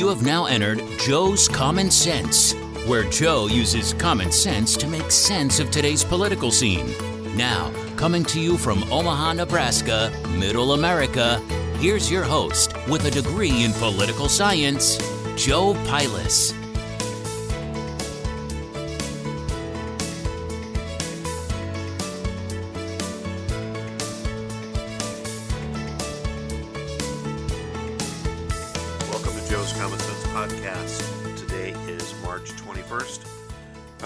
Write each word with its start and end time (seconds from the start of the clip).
You 0.00 0.08
have 0.08 0.24
now 0.24 0.46
entered 0.46 0.82
Joe's 0.98 1.46
Common 1.46 1.90
Sense, 1.90 2.54
where 2.86 3.04
Joe 3.10 3.48
uses 3.48 3.92
common 3.92 4.32
sense 4.32 4.74
to 4.78 4.88
make 4.88 5.10
sense 5.10 5.60
of 5.60 5.70
today's 5.70 6.02
political 6.02 6.50
scene. 6.50 6.94
Now, 7.36 7.70
coming 7.96 8.24
to 8.24 8.40
you 8.40 8.56
from 8.56 8.82
Omaha, 8.90 9.34
Nebraska, 9.34 10.10
Middle 10.38 10.72
America, 10.72 11.38
here's 11.80 12.10
your 12.10 12.24
host 12.24 12.72
with 12.88 13.04
a 13.04 13.10
degree 13.10 13.62
in 13.62 13.74
political 13.74 14.30
science, 14.30 14.96
Joe 15.36 15.74
Pilas. 15.84 16.59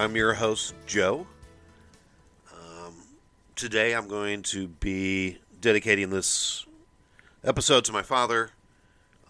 I'm 0.04 0.16
your 0.16 0.34
host, 0.34 0.74
Joe. 0.86 1.26
Um, 2.52 2.94
today 3.56 3.94
I'm 3.94 4.06
going 4.06 4.42
to 4.42 4.68
be 4.68 5.38
dedicating 5.62 6.10
this 6.10 6.66
episode 7.42 7.86
to 7.86 7.92
my 7.92 8.02
father. 8.02 8.50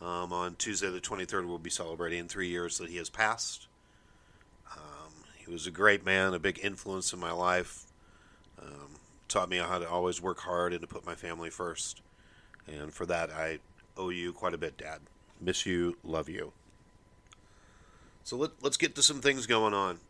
Um, 0.03 0.33
on 0.33 0.57
Tuesday, 0.57 0.91
the 0.91 0.99
23rd, 0.99 1.47
we'll 1.47 1.59
be 1.59 1.71
celebrating 1.71 2.27
three 2.27 2.49
years 2.49 2.79
that 2.79 2.91
he 2.91 2.97
has 2.97 3.09
passed. 3.09 3.69
Um, 4.73 5.13
he 5.37 5.49
was 5.49 5.69
a 5.69 5.71
great 5.71 6.05
man, 6.05 6.35
a 6.35 6.41
big 6.41 6.59
influence 6.61 7.13
in 7.13 7.21
my 7.21 7.31
life. 7.31 7.85
Um, 8.61 8.97
taught 9.29 9.49
me 9.49 9.59
how 9.59 9.79
to 9.79 9.89
always 9.89 10.21
work 10.21 10.41
hard 10.41 10.73
and 10.73 10.81
to 10.81 10.89
put 10.89 11.07
my 11.07 11.15
family 11.15 11.51
first. 11.51 12.03
And 12.67 12.93
for 12.93 13.07
that, 13.07 13.31
I 13.31 13.61
owe 13.97 14.11
you 14.11 14.33
quite 14.33 14.55
a 14.55 14.59
bit, 14.59 14.77
Dad. 14.77 15.03
Miss 15.41 15.67
you, 15.67 15.99
love 16.03 16.29
you. 16.29 16.53
So 18.25 18.37
let, 18.37 18.51
let's 18.61 18.77
get 18.77 18.97
to 18.97 19.05
some 19.05 19.21
things 19.21 19.47
going 19.47 19.73
on. 19.73 20.01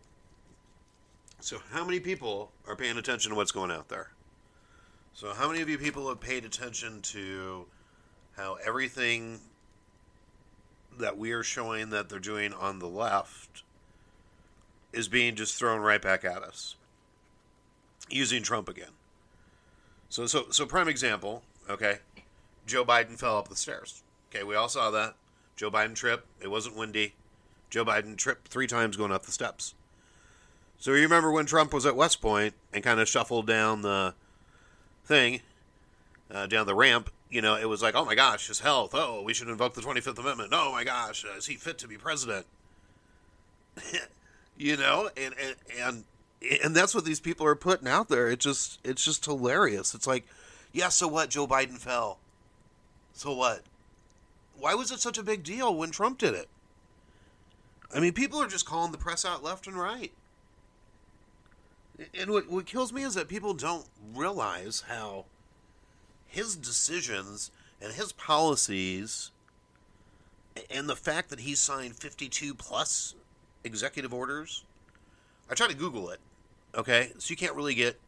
So, 1.44 1.60
how 1.72 1.84
many 1.84 2.00
people 2.00 2.52
are 2.66 2.74
paying 2.74 2.96
attention 2.96 3.28
to 3.28 3.36
what's 3.36 3.52
going 3.52 3.70
out 3.70 3.90
there? 3.90 4.08
So, 5.12 5.34
how 5.34 5.46
many 5.46 5.60
of 5.60 5.68
you 5.68 5.76
people 5.76 6.08
have 6.08 6.18
paid 6.18 6.46
attention 6.46 7.02
to 7.02 7.66
how 8.34 8.56
everything 8.66 9.40
that 10.98 11.18
we 11.18 11.32
are 11.32 11.42
showing 11.42 11.90
that 11.90 12.08
they're 12.08 12.18
doing 12.18 12.54
on 12.54 12.78
the 12.78 12.88
left 12.88 13.62
is 14.90 15.06
being 15.06 15.34
just 15.34 15.58
thrown 15.58 15.82
right 15.82 16.00
back 16.00 16.24
at 16.24 16.42
us 16.42 16.76
using 18.08 18.42
Trump 18.42 18.66
again? 18.66 18.92
So, 20.08 20.24
so, 20.24 20.46
so 20.48 20.64
prime 20.64 20.88
example, 20.88 21.42
okay? 21.68 21.98
Joe 22.64 22.86
Biden 22.86 23.18
fell 23.18 23.36
up 23.36 23.48
the 23.48 23.56
stairs. 23.56 24.02
Okay, 24.34 24.44
we 24.44 24.54
all 24.54 24.70
saw 24.70 24.90
that. 24.92 25.14
Joe 25.56 25.70
Biden 25.70 25.94
trip. 25.94 26.24
It 26.40 26.50
wasn't 26.50 26.78
windy. 26.78 27.12
Joe 27.68 27.84
Biden 27.84 28.16
tripped 28.16 28.48
three 28.48 28.66
times 28.66 28.96
going 28.96 29.12
up 29.12 29.26
the 29.26 29.32
steps. 29.32 29.74
So 30.84 30.92
you 30.92 31.00
remember 31.00 31.30
when 31.30 31.46
Trump 31.46 31.72
was 31.72 31.86
at 31.86 31.96
West 31.96 32.20
Point 32.20 32.52
and 32.74 32.84
kind 32.84 33.00
of 33.00 33.08
shuffled 33.08 33.46
down 33.46 33.80
the 33.80 34.12
thing, 35.06 35.40
uh, 36.30 36.46
down 36.46 36.66
the 36.66 36.74
ramp? 36.74 37.08
You 37.30 37.40
know, 37.40 37.56
it 37.56 37.64
was 37.64 37.80
like, 37.80 37.94
oh 37.94 38.04
my 38.04 38.14
gosh, 38.14 38.48
his 38.48 38.60
health. 38.60 38.90
Oh, 38.92 39.22
we 39.22 39.32
should 39.32 39.48
invoke 39.48 39.72
the 39.72 39.80
25th 39.80 40.18
Amendment. 40.18 40.50
Oh 40.52 40.72
my 40.72 40.84
gosh, 40.84 41.24
is 41.38 41.46
he 41.46 41.54
fit 41.54 41.78
to 41.78 41.88
be 41.88 41.96
president? 41.96 42.44
you 44.58 44.76
know, 44.76 45.08
and, 45.16 45.34
and 45.42 45.56
and 45.80 46.04
and 46.62 46.76
that's 46.76 46.94
what 46.94 47.06
these 47.06 47.18
people 47.18 47.46
are 47.46 47.54
putting 47.54 47.88
out 47.88 48.10
there. 48.10 48.28
It 48.28 48.40
just 48.40 48.78
it's 48.84 49.02
just 49.02 49.24
hilarious. 49.24 49.94
It's 49.94 50.06
like, 50.06 50.26
yeah, 50.70 50.90
so 50.90 51.08
what? 51.08 51.30
Joe 51.30 51.46
Biden 51.46 51.78
fell. 51.78 52.18
So 53.14 53.32
what? 53.32 53.62
Why 54.58 54.74
was 54.74 54.92
it 54.92 55.00
such 55.00 55.16
a 55.16 55.22
big 55.22 55.44
deal 55.44 55.74
when 55.74 55.92
Trump 55.92 56.18
did 56.18 56.34
it? 56.34 56.50
I 57.94 58.00
mean, 58.00 58.12
people 58.12 58.38
are 58.42 58.48
just 58.48 58.66
calling 58.66 58.92
the 58.92 58.98
press 58.98 59.24
out 59.24 59.42
left 59.42 59.66
and 59.66 59.78
right. 59.78 60.12
And 62.18 62.30
what, 62.30 62.50
what 62.50 62.66
kills 62.66 62.92
me 62.92 63.02
is 63.02 63.14
that 63.14 63.28
people 63.28 63.54
don't 63.54 63.86
realize 64.14 64.84
how 64.88 65.26
his 66.26 66.56
decisions 66.56 67.50
and 67.80 67.92
his 67.92 68.12
policies 68.12 69.30
and 70.70 70.88
the 70.88 70.96
fact 70.96 71.30
that 71.30 71.40
he 71.40 71.54
signed 71.54 71.96
52 71.96 72.54
plus 72.54 73.14
executive 73.62 74.12
orders. 74.12 74.64
I 75.50 75.54
tried 75.54 75.70
to 75.70 75.76
Google 75.76 76.10
it, 76.10 76.20
okay? 76.74 77.12
So 77.18 77.30
you 77.30 77.36
can't 77.36 77.54
really 77.54 77.74
get 77.74 78.00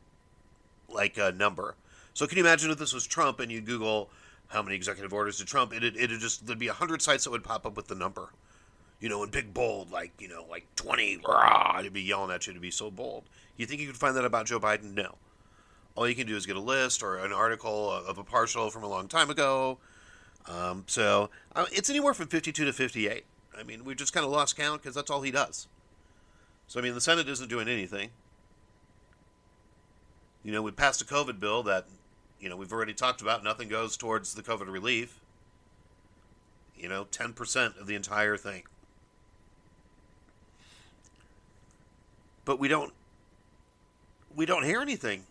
like 0.89 1.19
a 1.19 1.33
number. 1.33 1.77
So 2.15 2.27
can 2.27 2.39
you 2.39 2.45
imagine 2.45 2.71
if 2.71 2.79
this 2.79 2.95
was 2.95 3.07
Trump 3.07 3.41
and 3.41 3.51
you 3.51 3.61
Google 3.61 4.11
how 4.49 4.63
many 4.63 4.77
executive 4.77 5.13
orders 5.13 5.39
did 5.39 5.47
Trump? 5.47 5.75
It'd, 5.75 5.97
it'd 5.97 6.21
just 6.21 6.47
there'd 6.47 6.59
be 6.59 6.69
a 6.69 6.73
hundred 6.73 7.03
sites 7.03 7.25
that 7.25 7.31
would 7.31 7.45
pop 7.45 7.67
up 7.67 7.77
with 7.77 7.89
the 7.89 7.95
number, 7.95 8.31
you 9.01 9.09
know, 9.09 9.23
in 9.23 9.31
big 9.31 9.53
bold, 9.53 9.91
like 9.91 10.13
you 10.19 10.29
know, 10.29 10.45
like 10.49 10.67
twenty. 10.77 11.19
Rah, 11.27 11.79
it'd 11.81 11.93
be 11.93 12.03
yelling 12.03 12.31
at 12.31 12.47
you 12.47 12.53
to 12.53 12.61
be 12.61 12.71
so 12.71 12.91
bold. 12.91 13.25
You 13.57 13.67
think 13.67 13.81
you 13.81 13.87
could 13.87 13.97
find 13.97 14.17
that 14.17 14.25
about 14.25 14.47
Joe 14.47 14.61
Biden? 14.61 14.95
No. 14.95 15.17
All 15.95 16.07
you 16.07 16.15
can 16.15 16.27
do 16.27 16.37
is 16.37 16.45
get 16.45 16.57
a 16.57 16.61
list 16.61 17.03
or 17.03 17.17
an 17.17 17.33
article 17.33 17.91
of 17.91 18.19
a 18.19 18.25
partial 18.25 18.71
from 18.71 18.83
a 18.83 18.89
long 18.89 19.09
time 19.09 19.31
ago. 19.31 19.79
Um, 20.47 20.85
so 20.87 21.31
uh, 21.55 21.67
it's 21.73 21.89
anywhere 21.89 22.15
from 22.15 22.29
fifty-two 22.29 22.65
to 22.65 22.73
fifty-eight. 22.73 23.25
I 23.59 23.63
mean, 23.63 23.85
we 23.85 23.95
just 23.95 24.13
kind 24.13 24.25
of 24.25 24.31
lost 24.31 24.57
count 24.57 24.83
because 24.83 24.95
that's 24.95 25.11
all 25.11 25.23
he 25.23 25.31
does. 25.31 25.69
So 26.67 26.81
I 26.81 26.83
mean, 26.83 26.95
the 26.95 27.01
Senate 27.01 27.29
isn't 27.29 27.49
doing 27.49 27.69
anything. 27.69 28.11
You 30.43 30.53
know, 30.53 30.63
we 30.63 30.71
passed 30.71 31.03
a 31.03 31.05
COVID 31.05 31.41
bill 31.41 31.63
that 31.65 31.87
you 32.41 32.49
know, 32.49 32.57
we've 32.57 32.73
already 32.73 32.95
talked 32.95 33.23
about 33.23 33.43
nothing 33.43 33.69
goes 33.69 33.97
towards 33.97 34.35
the 34.35 34.43
COVID 34.43 34.71
relief. 34.71 35.21
You 36.77 36.89
know, 36.89 37.07
10% 37.07 37.81
of 37.81 37.87
the 37.87 37.95
entire 37.95 38.37
thing. 38.37 38.65
But 42.47 42.59
we 42.59 42.69
don't 42.69 42.95
we 44.35 44.47
don't 44.47 44.65
hear 44.65 44.81
anything. 44.81 45.25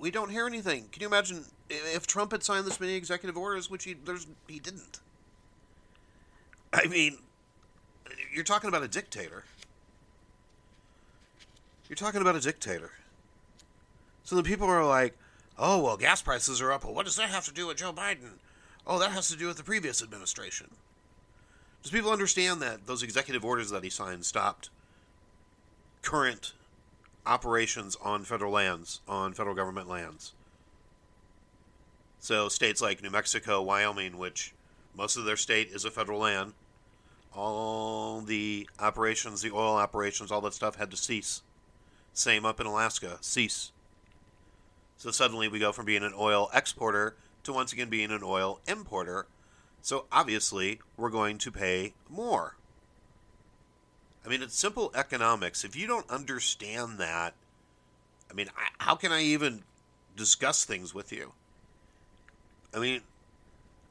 We 0.00 0.10
don't 0.10 0.30
hear 0.30 0.46
anything. 0.46 0.88
Can 0.90 1.02
you 1.02 1.06
imagine 1.06 1.44
if 1.68 2.06
Trump 2.06 2.32
had 2.32 2.42
signed 2.42 2.66
this 2.66 2.80
many 2.80 2.94
executive 2.94 3.36
orders, 3.36 3.70
which 3.70 3.84
he 3.84 3.94
there's 3.94 4.26
he 4.48 4.58
didn't. 4.58 4.98
I 6.72 6.86
mean, 6.86 7.18
you're 8.34 8.44
talking 8.44 8.68
about 8.68 8.82
a 8.82 8.88
dictator. 8.88 9.44
You're 11.88 11.96
talking 11.96 12.20
about 12.20 12.34
a 12.34 12.40
dictator. 12.40 12.90
So 14.24 14.36
the 14.36 14.42
people 14.42 14.68
are 14.68 14.84
like, 14.84 15.16
oh, 15.58 15.82
well, 15.82 15.96
gas 15.96 16.20
prices 16.20 16.60
are 16.60 16.70
up. 16.70 16.84
Well, 16.84 16.92
what 16.92 17.06
does 17.06 17.16
that 17.16 17.30
have 17.30 17.46
to 17.46 17.54
do 17.54 17.66
with 17.66 17.78
Joe 17.78 17.94
Biden? 17.94 18.32
Oh, 18.86 18.98
that 18.98 19.12
has 19.12 19.28
to 19.28 19.36
do 19.36 19.46
with 19.46 19.56
the 19.56 19.62
previous 19.62 20.02
administration. 20.02 20.68
Does 21.82 21.90
people 21.90 22.10
understand 22.10 22.60
that 22.60 22.86
those 22.86 23.02
executive 23.02 23.44
orders 23.44 23.70
that 23.70 23.84
he 23.84 23.90
signed 23.90 24.26
stopped 24.26 24.68
current 26.08 26.54
operations 27.26 27.94
on 28.02 28.24
federal 28.24 28.50
lands, 28.50 29.02
on 29.06 29.34
federal 29.34 29.54
government 29.54 29.86
lands? 29.86 30.32
So, 32.18 32.48
states 32.48 32.80
like 32.80 33.02
New 33.02 33.10
Mexico, 33.10 33.60
Wyoming, 33.60 34.16
which 34.16 34.54
most 34.96 35.18
of 35.18 35.26
their 35.26 35.36
state 35.36 35.68
is 35.68 35.84
a 35.84 35.90
federal 35.90 36.20
land, 36.20 36.54
all 37.34 38.22
the 38.22 38.66
operations, 38.80 39.42
the 39.42 39.50
oil 39.50 39.76
operations, 39.76 40.32
all 40.32 40.40
that 40.40 40.54
stuff 40.54 40.76
had 40.76 40.90
to 40.92 40.96
cease. 40.96 41.42
Same 42.14 42.46
up 42.46 42.58
in 42.58 42.66
Alaska, 42.66 43.18
cease. 43.20 43.70
So 44.96 45.10
suddenly 45.10 45.46
we 45.46 45.58
go 45.58 45.72
from 45.72 45.84
being 45.84 46.02
an 46.02 46.14
oil 46.16 46.48
exporter 46.54 47.16
to 47.42 47.52
once 47.52 47.74
again 47.74 47.90
being 47.90 48.10
an 48.10 48.22
oil 48.24 48.60
importer. 48.66 49.26
So 49.82 50.06
obviously 50.10 50.80
we're 50.96 51.10
going 51.10 51.36
to 51.36 51.52
pay 51.52 51.92
more. 52.08 52.56
I 54.28 54.30
mean, 54.30 54.42
it's 54.42 54.58
simple 54.58 54.92
economics. 54.94 55.64
If 55.64 55.74
you 55.74 55.86
don't 55.86 56.08
understand 56.10 56.98
that, 56.98 57.32
I 58.30 58.34
mean, 58.34 58.48
how 58.76 58.94
can 58.94 59.10
I 59.10 59.22
even 59.22 59.62
discuss 60.16 60.66
things 60.66 60.92
with 60.92 61.14
you? 61.14 61.32
I 62.74 62.78
mean, 62.78 63.00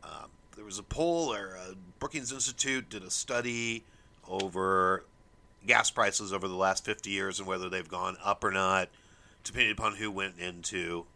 uh, 0.04 0.26
there 0.56 0.64
was 0.64 0.78
a 0.78 0.84
poll, 0.84 1.34
or 1.34 1.58
uh, 1.58 1.74
Brookings 1.98 2.32
Institute 2.32 2.88
did 2.88 3.02
a 3.02 3.10
study 3.10 3.84
over 4.30 5.06
gas 5.66 5.90
prices 5.90 6.32
over 6.32 6.48
the 6.48 6.54
last 6.54 6.86
50 6.86 7.10
years 7.10 7.40
and 7.40 7.48
whether 7.48 7.68
they've 7.68 7.90
gone 7.90 8.16
up 8.24 8.44
or 8.44 8.52
not 8.52 8.90
depending 9.44 9.72
upon 9.72 9.96
who 9.96 10.12
went 10.12 10.38
into 10.38 11.08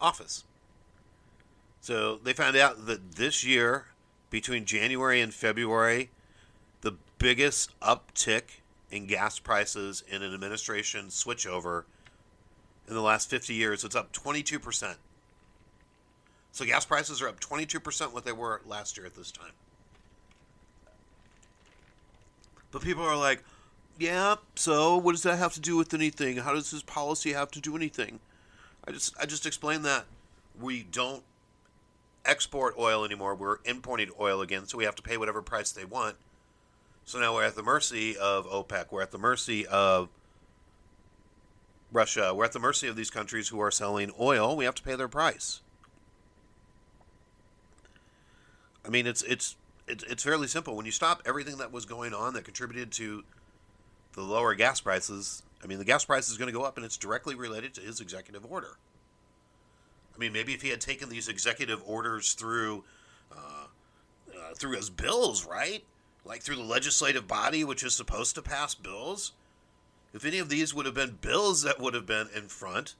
office. 0.00 0.44
So 1.80 2.20
they 2.22 2.34
found 2.34 2.56
out 2.56 2.86
that 2.86 3.16
this 3.16 3.44
year, 3.44 3.86
between 4.30 4.64
January 4.64 5.20
and 5.20 5.34
February, 5.34 6.10
biggest 7.20 7.78
uptick 7.80 8.42
in 8.90 9.06
gas 9.06 9.38
prices 9.38 10.02
in 10.08 10.22
an 10.22 10.34
administration 10.34 11.06
switchover 11.06 11.84
in 12.88 12.94
the 12.94 13.00
last 13.00 13.30
50 13.30 13.54
years, 13.54 13.84
it's 13.84 13.94
up 13.94 14.12
22%. 14.12 14.96
So 16.50 16.64
gas 16.64 16.84
prices 16.84 17.22
are 17.22 17.28
up 17.28 17.38
22% 17.38 18.12
what 18.12 18.24
they 18.24 18.32
were 18.32 18.60
last 18.66 18.96
year 18.96 19.06
at 19.06 19.14
this 19.14 19.30
time. 19.30 19.52
But 22.72 22.82
people 22.82 23.04
are 23.04 23.16
like, 23.16 23.44
yeah, 23.98 24.36
so 24.56 24.96
what 24.96 25.12
does 25.12 25.22
that 25.22 25.38
have 25.38 25.52
to 25.54 25.60
do 25.60 25.76
with 25.76 25.94
anything? 25.94 26.38
How 26.38 26.54
does 26.54 26.70
this 26.70 26.82
policy 26.82 27.32
have 27.32 27.50
to 27.52 27.60
do 27.60 27.76
anything? 27.76 28.18
I 28.86 28.92
just 28.92 29.14
I 29.20 29.26
just 29.26 29.44
explained 29.44 29.84
that 29.84 30.06
we 30.58 30.84
don't 30.84 31.22
export 32.24 32.74
oil 32.78 33.04
anymore. 33.04 33.34
We're 33.34 33.58
importing 33.64 34.10
oil 34.18 34.40
again, 34.40 34.66
so 34.66 34.78
we 34.78 34.84
have 34.84 34.94
to 34.96 35.02
pay 35.02 35.16
whatever 35.16 35.42
price 35.42 35.70
they 35.70 35.84
want. 35.84 36.16
So 37.10 37.18
now 37.18 37.34
we're 37.34 37.42
at 37.42 37.56
the 37.56 37.62
mercy 37.64 38.16
of 38.16 38.46
OPEC. 38.46 38.92
We're 38.92 39.02
at 39.02 39.10
the 39.10 39.18
mercy 39.18 39.66
of 39.66 40.10
Russia. 41.90 42.32
We're 42.32 42.44
at 42.44 42.52
the 42.52 42.60
mercy 42.60 42.86
of 42.86 42.94
these 42.94 43.10
countries 43.10 43.48
who 43.48 43.60
are 43.60 43.72
selling 43.72 44.12
oil. 44.20 44.56
We 44.56 44.64
have 44.64 44.76
to 44.76 44.82
pay 44.84 44.94
their 44.94 45.08
price. 45.08 45.60
I 48.86 48.90
mean, 48.90 49.08
it's 49.08 49.22
it's 49.22 49.56
it's, 49.88 50.04
it's 50.04 50.22
fairly 50.22 50.46
simple. 50.46 50.76
When 50.76 50.86
you 50.86 50.92
stop 50.92 51.20
everything 51.26 51.58
that 51.58 51.72
was 51.72 51.84
going 51.84 52.14
on 52.14 52.34
that 52.34 52.44
contributed 52.44 52.92
to 52.92 53.24
the 54.12 54.22
lower 54.22 54.54
gas 54.54 54.80
prices, 54.80 55.42
I 55.64 55.66
mean, 55.66 55.78
the 55.78 55.84
gas 55.84 56.04
price 56.04 56.30
is 56.30 56.36
going 56.38 56.46
to 56.46 56.56
go 56.56 56.62
up, 56.62 56.76
and 56.76 56.86
it's 56.86 56.96
directly 56.96 57.34
related 57.34 57.74
to 57.74 57.80
his 57.80 58.00
executive 58.00 58.46
order. 58.48 58.78
I 60.14 60.18
mean, 60.20 60.32
maybe 60.32 60.54
if 60.54 60.62
he 60.62 60.68
had 60.68 60.80
taken 60.80 61.08
these 61.08 61.26
executive 61.26 61.82
orders 61.84 62.34
through 62.34 62.84
uh, 63.32 63.64
uh, 64.32 64.54
through 64.54 64.76
his 64.76 64.90
bills, 64.90 65.44
right? 65.44 65.82
Like 66.24 66.42
through 66.42 66.56
the 66.56 66.62
legislative 66.62 67.26
body, 67.26 67.64
which 67.64 67.82
is 67.82 67.94
supposed 67.94 68.34
to 68.34 68.42
pass 68.42 68.74
bills. 68.74 69.32
If 70.12 70.24
any 70.24 70.38
of 70.38 70.48
these 70.48 70.74
would 70.74 70.86
have 70.86 70.94
been 70.94 71.18
bills 71.20 71.62
that 71.62 71.80
would 71.80 71.94
have 71.94 72.06
been 72.06 72.28
in 72.34 72.48
front 72.48 72.94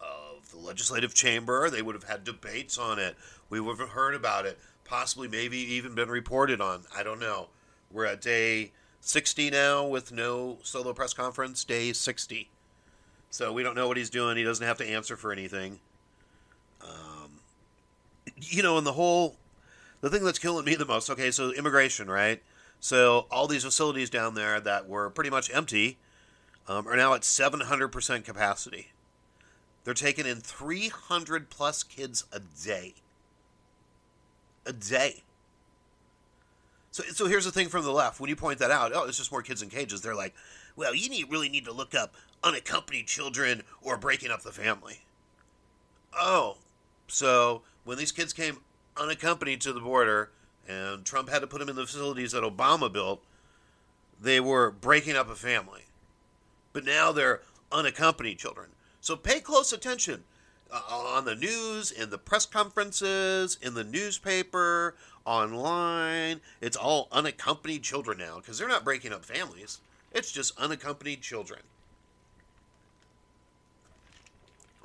of 0.00 0.50
the 0.50 0.58
legislative 0.58 1.14
chamber, 1.14 1.68
they 1.68 1.82
would 1.82 1.94
have 1.94 2.04
had 2.04 2.24
debates 2.24 2.78
on 2.78 2.98
it. 2.98 3.16
We 3.50 3.60
would 3.60 3.78
have 3.78 3.90
heard 3.90 4.14
about 4.14 4.46
it 4.46 4.58
possibly 4.84 5.28
maybe 5.28 5.58
even 5.58 5.94
been 5.94 6.08
reported 6.08 6.60
on. 6.60 6.84
I 6.94 7.02
don't 7.02 7.18
know. 7.18 7.48
We're 7.90 8.06
at 8.06 8.20
day 8.20 8.72
60 9.00 9.50
now 9.50 9.86
with 9.86 10.12
no 10.12 10.58
solo 10.62 10.92
press 10.92 11.12
conference, 11.12 11.64
day 11.64 11.92
60. 11.92 12.48
So 13.30 13.52
we 13.52 13.62
don't 13.62 13.74
know 13.74 13.88
what 13.88 13.96
he's 13.96 14.10
doing. 14.10 14.36
He 14.36 14.44
doesn't 14.44 14.66
have 14.66 14.78
to 14.78 14.88
answer 14.88 15.16
for 15.16 15.32
anything. 15.32 15.80
Um, 16.82 17.40
you 18.40 18.62
know, 18.62 18.78
and 18.78 18.86
the 18.86 18.92
whole, 18.92 19.36
the 20.04 20.10
thing 20.10 20.24
that's 20.24 20.38
killing 20.38 20.66
me 20.66 20.74
the 20.74 20.84
most, 20.84 21.08
okay, 21.08 21.30
so 21.30 21.50
immigration, 21.52 22.10
right? 22.10 22.42
So 22.78 23.26
all 23.30 23.46
these 23.46 23.64
facilities 23.64 24.10
down 24.10 24.34
there 24.34 24.60
that 24.60 24.86
were 24.86 25.08
pretty 25.08 25.30
much 25.30 25.50
empty 25.52 25.96
um, 26.68 26.86
are 26.86 26.96
now 26.96 27.14
at 27.14 27.22
700% 27.22 28.24
capacity. 28.24 28.88
They're 29.84 29.94
taking 29.94 30.26
in 30.26 30.36
300 30.36 31.48
plus 31.48 31.82
kids 31.82 32.24
a 32.32 32.40
day 32.40 32.94
a 34.66 34.72
day. 34.72 35.22
So, 36.90 37.02
so 37.04 37.26
here's 37.26 37.44
the 37.44 37.52
thing 37.52 37.68
from 37.68 37.84
the 37.84 37.90
left. 37.90 38.20
When 38.20 38.28
you 38.28 38.36
point 38.36 38.58
that 38.60 38.70
out, 38.70 38.92
oh, 38.94 39.04
it's 39.04 39.18
just 39.18 39.32
more 39.32 39.42
kids 39.42 39.62
in 39.62 39.68
cages. 39.68 40.00
They're 40.00 40.14
like, 40.14 40.34
well, 40.76 40.94
you 40.94 41.08
need, 41.08 41.30
really 41.30 41.48
need 41.48 41.64
to 41.64 41.72
look 41.72 41.94
up 41.94 42.14
unaccompanied 42.42 43.06
children 43.06 43.62
or 43.82 43.96
breaking 43.96 44.30
up 44.30 44.42
the 44.42 44.52
family. 44.52 45.00
Oh, 46.18 46.58
so 47.08 47.62
when 47.84 47.98
these 47.98 48.12
kids 48.12 48.32
came 48.32 48.58
unaccompanied 48.96 49.60
to 49.62 49.72
the 49.72 49.80
border 49.80 50.30
and 50.68 51.04
Trump 51.04 51.28
had 51.28 51.40
to 51.40 51.46
put 51.46 51.60
them 51.60 51.68
in 51.68 51.76
the 51.76 51.86
facilities 51.86 52.32
that 52.32 52.42
Obama 52.42 52.92
built, 52.92 53.22
they 54.20 54.40
were 54.40 54.70
breaking 54.70 55.16
up 55.16 55.30
a 55.30 55.34
family. 55.34 55.82
But 56.72 56.84
now 56.84 57.12
they're 57.12 57.42
unaccompanied 57.70 58.38
children. 58.38 58.70
So 59.00 59.16
pay 59.16 59.40
close 59.40 59.72
attention 59.72 60.24
uh, 60.72 60.80
on 60.88 61.24
the 61.24 61.34
news, 61.34 61.90
in 61.90 62.10
the 62.10 62.18
press 62.18 62.46
conferences, 62.46 63.58
in 63.60 63.74
the 63.74 63.84
newspaper, 63.84 64.94
online. 65.24 66.40
It's 66.60 66.76
all 66.76 67.08
unaccompanied 67.12 67.82
children 67.82 68.18
now 68.18 68.36
because 68.36 68.58
they're 68.58 68.68
not 68.68 68.84
breaking 68.84 69.12
up 69.12 69.24
families. 69.24 69.80
It's 70.12 70.32
just 70.32 70.58
unaccompanied 70.58 71.20
children. 71.20 71.60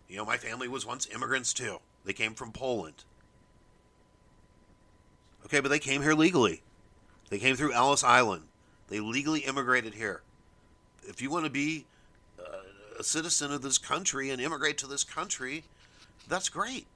You 0.07 0.17
know, 0.17 0.25
my 0.25 0.38
family 0.38 0.67
was 0.67 0.86
once 0.86 1.07
immigrants 1.13 1.53
too. 1.53 1.77
They 2.03 2.13
came 2.13 2.33
from 2.33 2.51
Poland. 2.51 3.03
Okay, 5.45 5.59
but 5.59 5.69
they 5.69 5.79
came 5.79 6.01
here 6.01 6.13
legally. 6.13 6.62
They 7.29 7.39
came 7.39 7.55
through 7.55 7.74
Ellis 7.74 8.03
Island. 8.03 8.43
They 8.88 9.00
legally 9.00 9.41
immigrated 9.41 9.93
here. 9.93 10.21
If 11.03 11.21
you 11.21 11.29
want 11.29 11.45
to 11.45 11.51
be 11.51 11.86
uh, 12.39 12.43
a 13.00 13.03
citizen 13.03 13.51
of 13.53 13.62
this 13.62 13.77
country 13.77 14.31
and 14.31 14.41
immigrate 14.41 14.77
to 14.79 14.88
this 14.88 15.03
country, 15.03 15.63
that's 16.27 16.50
great. 16.50 16.88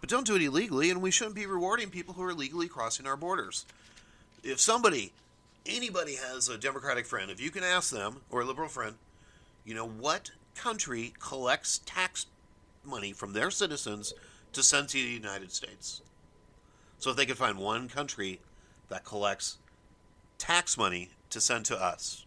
But 0.00 0.08
don't 0.08 0.26
do 0.26 0.36
it 0.36 0.42
illegally, 0.42 0.90
and 0.90 1.02
we 1.02 1.10
shouldn't 1.10 1.36
be 1.36 1.46
rewarding 1.46 1.90
people 1.90 2.14
who 2.14 2.22
are 2.22 2.34
legally 2.34 2.68
crossing 2.68 3.06
our 3.06 3.16
borders. 3.16 3.66
If 4.42 4.60
somebody, 4.60 5.12
anybody 5.68 6.16
has 6.16 6.48
a 6.48 6.58
Democratic 6.58 7.06
friend, 7.06 7.30
if 7.30 7.40
you 7.40 7.50
can 7.50 7.62
ask 7.62 7.92
them, 7.92 8.22
or 8.30 8.40
a 8.40 8.44
liberal 8.44 8.68
friend, 8.68 8.96
you 9.64 9.74
know, 9.74 9.86
what 9.86 10.30
country 10.54 11.12
collects 11.20 11.80
tax 11.84 12.26
money 12.84 13.12
from 13.12 13.32
their 13.32 13.50
citizens 13.50 14.14
to 14.52 14.62
send 14.62 14.88
to 14.88 14.98
the 14.98 15.10
United 15.10 15.52
States? 15.52 16.02
So 16.98 17.10
if 17.10 17.16
they 17.16 17.26
could 17.26 17.38
find 17.38 17.58
one 17.58 17.88
country 17.88 18.40
that 18.88 19.04
collects 19.04 19.58
tax 20.38 20.76
money 20.76 21.10
to 21.30 21.40
send 21.40 21.64
to 21.66 21.76
us, 21.76 22.24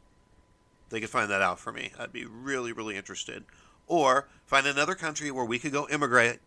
they 0.90 1.00
could 1.00 1.10
find 1.10 1.30
that 1.32 1.42
out 1.42 1.60
for 1.60 1.72
me. 1.72 1.92
I'd 1.98 2.14
be 2.14 2.26
really, 2.26 2.72
really 2.72 2.96
interested. 2.96 3.44
Or 3.88 4.28
find 4.46 4.68
another 4.68 4.96
country 4.96 5.32
where 5.32 5.46
we 5.46 5.60
could 5.60 5.72
go 5.72 5.88
immigrate. 5.90 6.40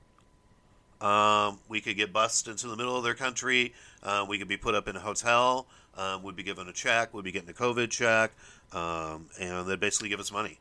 Um, 1.00 1.58
we 1.68 1.80
could 1.80 1.96
get 1.96 2.12
bussed 2.12 2.48
into 2.48 2.68
the 2.68 2.76
middle 2.76 2.96
of 2.96 3.04
their 3.04 3.14
country. 3.14 3.74
Uh, 4.02 4.24
we 4.28 4.38
could 4.38 4.48
be 4.48 4.56
put 4.56 4.74
up 4.74 4.88
in 4.88 4.96
a 4.96 5.00
hotel. 5.00 5.66
Um, 5.96 6.22
we'd 6.22 6.36
be 6.36 6.42
given 6.42 6.68
a 6.68 6.72
check. 6.72 7.14
We'd 7.14 7.24
be 7.24 7.32
getting 7.32 7.50
a 7.50 7.52
COVID 7.52 7.90
check. 7.90 8.32
Um, 8.72 9.26
and 9.40 9.66
they'd 9.66 9.80
basically 9.80 10.08
give 10.08 10.20
us 10.20 10.32
money. 10.32 10.58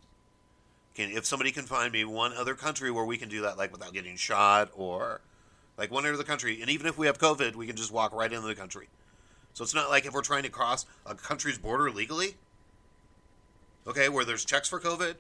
Can, 0.96 1.10
if 1.10 1.26
somebody 1.26 1.52
can 1.52 1.64
find 1.64 1.92
me 1.92 2.06
one 2.06 2.34
other 2.34 2.54
country 2.54 2.92
where 2.92 3.06
we 3.06 3.18
can 3.18 3.30
do 3.30 3.42
that, 3.42 3.58
like 3.58 3.72
without 3.72 3.94
getting 3.94 4.16
shot 4.16 4.70
or 4.76 5.22
like 5.78 5.92
one 5.92 6.06
other 6.06 6.24
country, 6.24 6.62
and 6.62 6.70
even 6.70 6.86
if 6.86 6.98
we 6.98 7.08
have 7.08 7.18
COVID, 7.18 7.56
we 7.56 7.66
can 7.66 7.76
just 7.76 7.92
walk 7.92 8.14
right 8.14 8.32
into 8.32 8.48
the 8.48 8.56
country. 8.56 8.88
So 9.54 9.64
it's 9.64 9.74
not 9.74 9.90
like 9.90 10.06
if 10.06 10.14
we're 10.14 10.22
trying 10.22 10.44
to 10.44 10.50
cross 10.50 10.86
a 11.06 11.16
country's 11.16 11.58
border 11.58 11.90
legally, 11.90 12.36
okay, 13.88 14.10
where 14.10 14.26
there's 14.26 14.46
checks 14.46 14.70
for 14.70 14.80
COVID. 14.80 15.16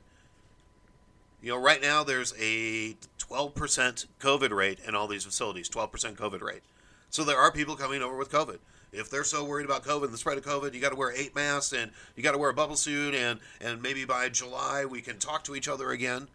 You 1.41 1.51
know, 1.51 1.57
right 1.57 1.81
now 1.81 2.03
there's 2.03 2.33
a 2.39 2.95
12% 3.19 4.05
COVID 4.19 4.51
rate 4.51 4.79
in 4.87 4.95
all 4.95 5.07
these 5.07 5.25
facilities, 5.25 5.69
12% 5.69 6.15
COVID 6.15 6.41
rate. 6.41 6.61
So 7.09 7.23
there 7.23 7.37
are 7.37 7.51
people 7.51 7.75
coming 7.75 8.01
over 8.01 8.15
with 8.15 8.31
COVID. 8.31 8.59
If 8.93 9.09
they're 9.09 9.23
so 9.23 9.43
worried 9.43 9.65
about 9.65 9.83
COVID 9.83 10.05
and 10.05 10.13
the 10.13 10.17
spread 10.17 10.37
of 10.37 10.45
COVID, 10.45 10.73
you 10.73 10.79
got 10.79 10.91
to 10.91 10.95
wear 10.95 11.11
eight 11.11 11.35
masks 11.35 11.73
and 11.73 11.91
you 12.15 12.23
got 12.23 12.33
to 12.33 12.37
wear 12.37 12.51
a 12.51 12.53
bubble 12.53 12.75
suit 12.75 13.15
and 13.15 13.39
and 13.59 13.81
maybe 13.81 14.05
by 14.05 14.29
July 14.29 14.85
we 14.85 15.01
can 15.01 15.17
talk 15.17 15.43
to 15.45 15.55
each 15.55 15.67
other 15.67 15.91
again. 15.91 16.27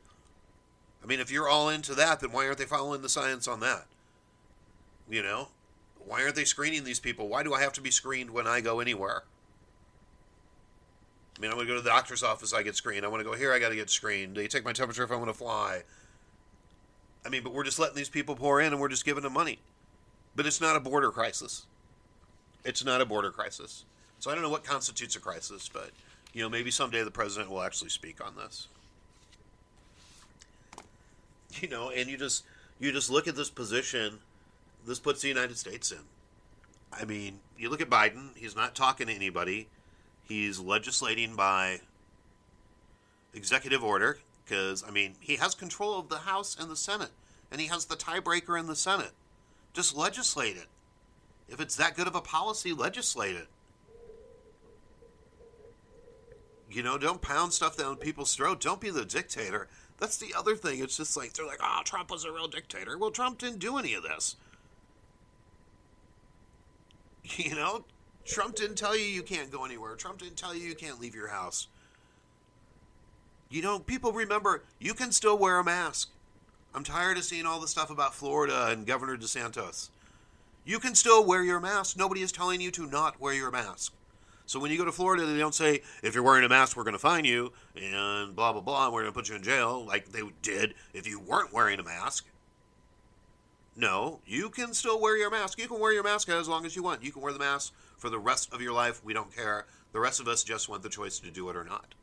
I 1.02 1.06
mean, 1.06 1.20
if 1.20 1.30
you're 1.30 1.48
all 1.48 1.68
into 1.68 1.94
that, 1.94 2.20
then 2.20 2.32
why 2.32 2.46
aren't 2.46 2.58
they 2.58 2.64
following 2.64 3.02
the 3.02 3.08
science 3.08 3.46
on 3.46 3.60
that? 3.60 3.86
You 5.08 5.22
know, 5.22 5.48
why 6.04 6.22
aren't 6.22 6.34
they 6.34 6.44
screening 6.44 6.84
these 6.84 7.00
people? 7.00 7.28
Why 7.28 7.42
do 7.42 7.54
I 7.54 7.60
have 7.60 7.72
to 7.74 7.80
be 7.80 7.90
screened 7.90 8.30
when 8.30 8.46
I 8.46 8.60
go 8.60 8.80
anywhere? 8.80 9.22
I 11.36 11.40
mean, 11.40 11.52
I 11.52 11.54
want 11.54 11.68
to 11.68 11.72
go 11.72 11.76
to 11.76 11.82
the 11.82 11.90
doctor's 11.90 12.24
office, 12.24 12.52
I 12.52 12.64
get 12.64 12.74
screened. 12.74 13.04
I 13.04 13.08
want 13.08 13.20
to 13.20 13.24
go 13.24 13.36
here, 13.36 13.52
I 13.52 13.60
got 13.60 13.68
to 13.68 13.76
get 13.76 13.90
screened. 13.90 14.36
They 14.36 14.48
take 14.48 14.64
my 14.64 14.72
temperature 14.72 15.04
if 15.04 15.12
I 15.12 15.16
want 15.16 15.28
to 15.28 15.34
fly. 15.34 15.82
I 17.24 17.28
mean, 17.28 17.44
but 17.44 17.54
we're 17.54 17.64
just 17.64 17.78
letting 17.78 17.94
these 17.96 18.08
people 18.08 18.34
pour 18.34 18.60
in 18.60 18.72
and 18.72 18.80
we're 18.80 18.88
just 18.88 19.04
giving 19.04 19.22
them 19.22 19.34
money. 19.34 19.60
But 20.34 20.46
it's 20.46 20.60
not 20.60 20.74
a 20.74 20.80
border 20.80 21.12
crisis. 21.12 21.66
It's 22.64 22.84
not 22.84 23.00
a 23.00 23.06
border 23.06 23.30
crisis. 23.30 23.84
So 24.18 24.30
I 24.30 24.34
don't 24.34 24.42
know 24.42 24.50
what 24.50 24.64
constitutes 24.64 25.16
a 25.16 25.20
crisis, 25.20 25.70
but 25.72 25.90
you 26.32 26.42
know, 26.42 26.48
maybe 26.48 26.70
someday 26.70 27.02
the 27.02 27.10
president 27.10 27.50
will 27.50 27.62
actually 27.62 27.90
speak 27.90 28.24
on 28.24 28.36
this. 28.36 28.68
You 31.60 31.68
know, 31.68 31.90
and 31.90 32.08
you 32.08 32.16
just 32.18 32.44
you 32.78 32.92
just 32.92 33.10
look 33.10 33.26
at 33.26 33.34
this 33.34 33.50
position 33.50 34.18
this 34.86 34.98
puts 34.98 35.22
the 35.22 35.28
United 35.28 35.58
States 35.58 35.92
in. 35.92 35.98
I 36.92 37.04
mean, 37.04 37.40
you 37.58 37.68
look 37.68 37.80
at 37.80 37.90
Biden, 37.90 38.36
he's 38.36 38.56
not 38.56 38.74
talking 38.74 39.08
to 39.08 39.12
anybody. 39.12 39.68
He's 40.24 40.58
legislating 40.58 41.36
by 41.36 41.80
executive 43.34 43.84
order 43.84 44.18
because 44.44 44.84
I 44.86 44.90
mean, 44.90 45.16
he 45.20 45.36
has 45.36 45.54
control 45.54 45.98
of 45.98 46.08
the 46.08 46.18
House 46.18 46.56
and 46.58 46.70
the 46.70 46.76
Senate 46.76 47.10
and 47.50 47.60
he 47.60 47.66
has 47.68 47.86
the 47.86 47.96
tiebreaker 47.96 48.58
in 48.58 48.66
the 48.66 48.76
Senate. 48.76 49.12
Just 49.72 49.96
legislate 49.96 50.56
it. 50.56 50.66
If 51.48 51.60
it's 51.60 51.76
that 51.76 51.96
good 51.96 52.06
of 52.06 52.14
a 52.14 52.20
policy, 52.20 52.72
legislate 52.72 53.36
it. 53.36 53.48
You 56.70 56.82
know, 56.82 56.98
don't 56.98 57.22
pound 57.22 57.52
stuff 57.54 57.76
down 57.76 57.96
people's 57.96 58.34
throat. 58.34 58.60
Don't 58.60 58.80
be 58.80 58.90
the 58.90 59.04
dictator. 59.04 59.68
That's 59.98 60.18
the 60.18 60.34
other 60.36 60.54
thing. 60.54 60.80
It's 60.80 60.96
just 60.96 61.16
like 61.16 61.32
they're 61.32 61.46
like, 61.46 61.60
"Oh, 61.62 61.80
Trump 61.84 62.10
was 62.10 62.24
a 62.24 62.32
real 62.32 62.48
dictator." 62.48 62.98
Well, 62.98 63.10
Trump 63.10 63.38
didn't 63.38 63.58
do 63.58 63.78
any 63.78 63.94
of 63.94 64.02
this. 64.02 64.36
You 67.36 67.54
know, 67.54 67.84
Trump 68.24 68.54
didn't 68.54 68.76
tell 68.76 68.96
you 68.96 69.04
you 69.04 69.22
can't 69.22 69.50
go 69.50 69.66
anywhere. 69.66 69.96
Trump 69.96 70.18
didn't 70.18 70.36
tell 70.36 70.54
you 70.54 70.66
you 70.66 70.74
can't 70.74 70.98
leave 70.98 71.14
your 71.14 71.28
house. 71.28 71.66
You 73.50 73.60
know, 73.60 73.78
people 73.78 74.12
remember 74.12 74.64
you 74.78 74.94
can 74.94 75.12
still 75.12 75.36
wear 75.36 75.58
a 75.58 75.64
mask. 75.64 76.10
I'm 76.74 76.84
tired 76.84 77.18
of 77.18 77.24
seeing 77.24 77.44
all 77.44 77.60
the 77.60 77.68
stuff 77.68 77.90
about 77.90 78.14
Florida 78.14 78.68
and 78.68 78.86
Governor 78.86 79.16
DeSantis. 79.16 79.90
You 80.68 80.78
can 80.78 80.94
still 80.94 81.24
wear 81.24 81.42
your 81.42 81.60
mask. 81.60 81.96
Nobody 81.96 82.20
is 82.20 82.30
telling 82.30 82.60
you 82.60 82.70
to 82.72 82.86
not 82.86 83.18
wear 83.18 83.32
your 83.32 83.50
mask. 83.50 83.94
So 84.44 84.60
when 84.60 84.70
you 84.70 84.76
go 84.76 84.84
to 84.84 84.92
Florida, 84.92 85.24
they 85.24 85.38
don't 85.38 85.54
say, 85.54 85.80
if 86.02 86.14
you're 86.14 86.22
wearing 86.22 86.44
a 86.44 86.48
mask, 86.50 86.76
we're 86.76 86.84
going 86.84 86.92
to 86.92 86.98
fine 86.98 87.24
you 87.24 87.54
and 87.74 88.36
blah, 88.36 88.52
blah, 88.52 88.60
blah, 88.60 88.84
and 88.84 88.92
we're 88.92 89.00
going 89.00 89.14
to 89.14 89.18
put 89.18 89.30
you 89.30 89.36
in 89.36 89.42
jail 89.42 89.82
like 89.86 90.12
they 90.12 90.20
did 90.42 90.74
if 90.92 91.08
you 91.08 91.20
weren't 91.20 91.54
wearing 91.54 91.80
a 91.80 91.82
mask. 91.82 92.26
No, 93.76 94.20
you 94.26 94.50
can 94.50 94.74
still 94.74 95.00
wear 95.00 95.16
your 95.16 95.30
mask. 95.30 95.58
You 95.58 95.68
can 95.68 95.80
wear 95.80 95.94
your 95.94 96.02
mask 96.02 96.28
as 96.28 96.48
long 96.48 96.66
as 96.66 96.76
you 96.76 96.82
want. 96.82 97.02
You 97.02 97.12
can 97.12 97.22
wear 97.22 97.32
the 97.32 97.38
mask 97.38 97.72
for 97.96 98.10
the 98.10 98.18
rest 98.18 98.52
of 98.52 98.60
your 98.60 98.74
life. 98.74 99.02
We 99.02 99.14
don't 99.14 99.34
care. 99.34 99.64
The 99.92 100.00
rest 100.00 100.20
of 100.20 100.28
us 100.28 100.44
just 100.44 100.68
want 100.68 100.82
the 100.82 100.90
choice 100.90 101.18
to 101.20 101.30
do 101.30 101.48
it 101.48 101.56
or 101.56 101.64
not. 101.64 101.94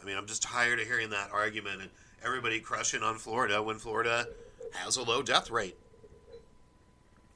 I 0.00 0.06
mean, 0.06 0.16
I'm 0.16 0.26
just 0.26 0.42
tired 0.42 0.80
of 0.80 0.86
hearing 0.86 1.10
that 1.10 1.32
argument 1.32 1.82
and 1.82 1.90
everybody 2.24 2.60
crushing 2.60 3.02
on 3.02 3.16
Florida 3.18 3.62
when 3.62 3.76
Florida 3.76 4.26
has 4.72 4.96
a 4.96 5.02
low 5.02 5.20
death 5.20 5.50
rate. 5.50 5.76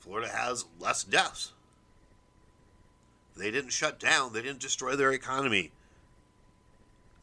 Florida 0.05 0.29
has 0.29 0.67
less 0.79 1.03
deaths. 1.03 1.53
They 3.37 3.51
didn't 3.51 3.71
shut 3.71 3.99
down, 3.99 4.35
they 4.35 4.43
didn't 4.43 4.61
destroy 4.61 4.97
their 4.97 5.13
economy. 5.13 5.73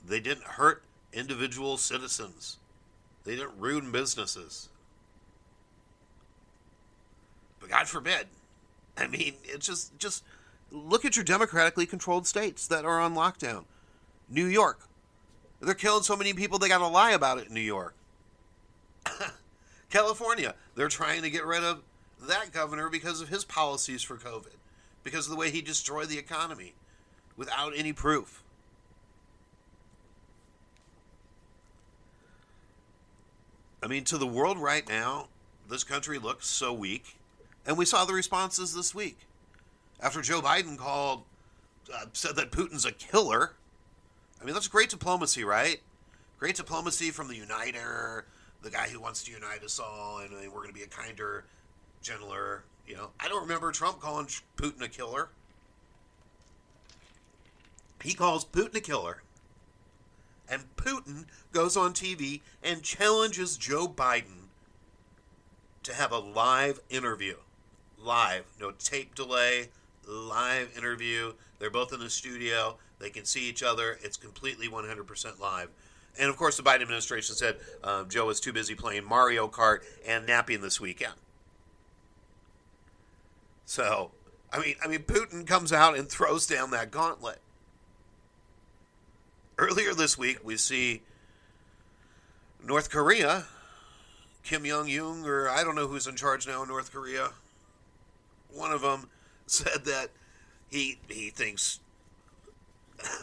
They 0.06 0.20
didn't 0.20 0.46
hurt 0.46 0.82
individual 1.14 1.78
citizens. 1.78 2.58
They 3.24 3.36
didn't 3.36 3.60
ruin 3.60 3.92
businesses. 3.92 4.70
But 7.60 7.70
God 7.70 7.88
forbid. 7.88 8.26
I 8.98 9.06
mean, 9.06 9.36
it's 9.44 9.68
just 9.68 9.98
just 10.00 10.24
look 10.72 11.06
at 11.06 11.16
your 11.16 11.24
democratically 11.24 11.86
controlled 11.86 12.26
states 12.26 12.66
that 12.68 12.84
are 12.84 13.00
on 13.00 13.14
lockdown. 13.14 13.66
New 14.28 14.48
York. 14.48 14.80
They're 15.60 15.76
killing 15.76 16.02
so 16.02 16.16
many 16.16 16.34
people 16.34 16.58
they 16.58 16.68
got 16.68 16.80
to 16.80 16.88
lie 16.88 17.12
about 17.12 17.38
it 17.38 17.50
in 17.50 17.54
New 17.54 17.60
York. 17.60 17.94
California, 19.92 20.56
they're 20.74 20.88
trying 20.88 21.22
to 21.22 21.30
get 21.30 21.46
rid 21.46 21.64
of 21.64 21.84
that 22.28 22.52
governor 22.52 22.90
because 22.90 23.22
of 23.22 23.30
his 23.30 23.44
policies 23.44 24.02
for 24.02 24.18
COVID, 24.18 24.56
because 25.04 25.26
of 25.26 25.32
the 25.32 25.38
way 25.38 25.50
he 25.50 25.62
destroyed 25.62 26.10
the 26.10 26.18
economy 26.18 26.74
without 27.36 27.74
any 27.76 27.94
proof. 27.94 28.44
I 33.84 33.88
mean, 33.88 34.04
to 34.06 34.18
the 34.18 34.28
world 34.28 34.60
right 34.60 34.88
now, 34.88 35.28
this 35.68 35.84
country 35.84 36.20
looks 36.20 36.48
so 36.48 36.72
weak. 36.72 37.18
And 37.66 37.78
we 37.78 37.86
saw 37.86 38.06
the 38.06 38.14
responses 38.14 38.74
this 38.74 38.94
week. 38.94 39.18
After 40.00 40.22
Joe 40.22 40.42
Biden 40.42 40.78
called, 40.78 41.24
uh, 41.94 42.06
said 42.14 42.36
that 42.36 42.52
Putin's 42.52 42.86
a 42.86 42.92
killer. 42.92 43.54
I 44.42 44.46
mean, 44.46 44.54
that's 44.54 44.68
great 44.68 44.90
diplomacy, 44.90 45.44
right? 45.44 45.80
Great 46.40 46.56
diplomacy 46.56 47.12
from 47.12 47.28
the 47.28 47.36
uniter, 47.36 48.26
the 48.64 48.72
guy 48.72 48.88
who 48.90 49.00
wants 49.00 49.24
to 49.24 49.32
unite 49.32 49.64
us 49.64 49.80
all, 49.80 50.20
and 50.20 50.34
uh, 50.34 50.50
we're 50.50 50.62
going 50.62 50.70
to 50.70 50.74
be 50.74 50.84
a 50.84 50.88
kinder, 50.88 51.46
gentler, 52.02 52.64
you 52.88 52.96
know. 52.96 53.10
I 53.20 53.28
don't 53.28 53.42
remember 53.42 53.72
Trump 53.72 54.00
calling 54.00 54.28
Putin 54.58 54.82
a 54.82 54.90
killer. 54.90 55.30
He 58.04 58.14
calls 58.14 58.46
Putin 58.46 58.76
a 58.76 58.82
killer. 58.82 59.22
And 60.50 60.76
Putin 60.76 61.26
goes 61.54 61.78
on 61.78 61.94
TV 61.94 62.42
and 62.62 62.84
challenges 62.84 63.56
Joe 63.58 63.88
Biden 63.88 64.48
to 65.84 65.94
have 65.94 66.12
a 66.12 66.20
live 66.20 66.80
interview 66.90 67.36
live, 68.04 68.46
no 68.60 68.72
tape 68.72 69.16
delay, 69.16 69.70
live 70.08 70.76
interview. 70.78 71.34
They're 71.60 71.70
both 71.70 71.94
in 71.94 72.00
the 72.00 72.10
studio. 72.10 72.78
They 73.00 73.10
can 73.10 73.26
see 73.26 73.48
each 73.48 73.64
other. 73.64 73.98
It's 74.02 74.18
completely 74.18 74.68
100% 74.68 75.40
live. 75.40 75.70
And 76.20 76.30
of 76.30 76.38
course, 76.38 76.58
the 76.58 76.64
Biden 76.64 76.82
administration 76.82 77.36
said 77.36 77.58
um, 77.84 78.10
Joe 78.10 78.28
was 78.28 78.40
too 78.40 78.52
busy 78.54 78.76
playing 78.76 79.06
Mario 79.06 79.48
Kart 79.48 79.80
and 80.06 80.26
napping 80.26 80.62
this 80.62 80.80
weekend. 80.80 81.14
So, 83.66 84.12
I 84.52 84.60
mean, 84.60 84.76
I 84.84 84.88
mean, 84.88 85.00
Putin 85.02 85.46
comes 85.46 85.72
out 85.72 85.98
and 85.98 86.10
throws 86.10 86.46
down 86.48 86.72
that 86.72 86.92
gauntlet. 86.92 87.40
Earlier 89.58 89.94
this 89.94 90.18
week, 90.18 90.40
we 90.44 90.58
see 90.58 91.02
North 92.66 92.90
Korea, 92.90 93.46
Kim 94.44 94.66
Jong 94.66 94.90
Un, 94.90 95.26
or 95.26 95.50
I 95.50 95.64
don't 95.64 95.76
know 95.76 95.88
who's 95.88 96.08
in 96.08 96.16
charge 96.16 96.48
now 96.48 96.64
in 96.64 96.70
North 96.70 96.92
Korea 96.92 97.32
one 98.54 98.72
of 98.72 98.82
them 98.82 99.10
said 99.46 99.86
that 99.86 100.10
he 100.70 101.00
he 101.10 101.30
thinks 101.30 101.80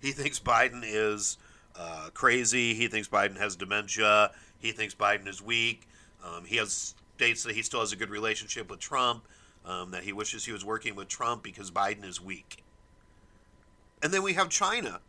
he 0.00 0.12
thinks 0.12 0.38
Biden 0.38 0.82
is 0.84 1.38
uh, 1.76 2.10
crazy. 2.14 2.74
He 2.74 2.88
thinks 2.88 3.08
Biden 3.08 3.38
has 3.38 3.56
dementia. 3.56 4.30
He 4.58 4.72
thinks 4.72 4.94
Biden 4.94 5.26
is 5.26 5.40
weak. 5.40 5.88
Um, 6.24 6.44
he 6.44 6.56
has 6.56 6.94
states 7.18 7.42
that 7.42 7.56
he 7.56 7.62
still 7.62 7.80
has 7.80 7.90
a 7.92 7.96
good 7.96 8.10
relationship 8.10 8.70
with 8.70 8.78
Trump. 8.78 9.24
Um, 9.64 9.90
that 9.90 10.04
he 10.04 10.12
wishes 10.12 10.44
he 10.46 10.52
was 10.52 10.64
working 10.64 10.94
with 10.94 11.08
Trump 11.08 11.42
because 11.42 11.70
Biden 11.70 12.04
is 12.04 12.22
weak. 12.22 12.62
And 14.02 14.14
then 14.14 14.22
we 14.22 14.34
have 14.34 14.48
China. 14.48 15.00